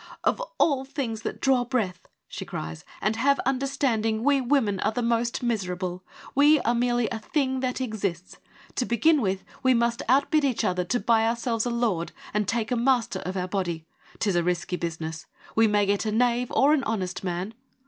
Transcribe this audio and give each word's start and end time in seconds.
'Of 0.23 0.41
all 0.57 0.83
things 0.83 1.21
that 1.21 1.39
draw 1.39 1.63
breath/ 1.63 2.07
she 2.27 2.43
cries,' 2.43 2.83
and 3.03 3.15
have 3.17 3.37
understanding, 3.41 4.23
we 4.23 4.41
women 4.41 4.79
are 4.79 4.91
the 4.91 5.03
most 5.03 5.43
miserable; 5.43 6.03
we 6.33 6.59
are 6.61 6.73
merely 6.73 7.07
a 7.11 7.19
thing 7.19 7.59
that 7.59 7.79
exists. 7.79 8.37
To 8.77 8.85
begin 8.87 9.21
with, 9.21 9.43
we 9.61 9.75
must 9.75 10.01
outbid 10.09 10.43
each 10.43 10.63
other 10.63 10.83
to 10.85 10.99
buy 10.99 11.27
ourselves 11.27 11.67
a 11.67 11.69
lord 11.69 12.13
and 12.33 12.47
take 12.47 12.71
a 12.71 12.75
master 12.75 13.19
of 13.27 13.37
our 13.37 13.47
body. 13.47 13.85
'Tis 14.17 14.35
a 14.35 14.43
risky 14.43 14.75
business— 14.75 15.27
we 15.55 15.67
may 15.67 15.85
get 15.85 16.07
a 16.07 16.11
knave 16.11 16.49
or 16.51 16.73
an 16.73 16.83
honest 16.85 17.23
man. 17.23 17.53